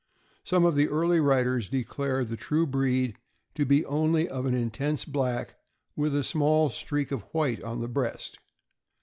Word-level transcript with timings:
Some 0.43 0.65
of 0.65 0.73
the 0.73 0.87
early 0.89 1.19
writers 1.19 1.69
declare 1.69 2.23
the 2.23 2.35
true 2.35 2.65
breed 2.65 3.17
to 3.53 3.67
be 3.67 3.85
only 3.85 4.27
of 4.27 4.47
an 4.47 4.55
intense 4.55 5.05
black, 5.05 5.59
with 5.95 6.15
a 6.15 6.23
small 6.23 6.71
streak 6.71 7.11
of 7.11 7.21
white 7.35 7.61
on 7.61 7.81
the 7.81 7.87
breast. 7.87 8.39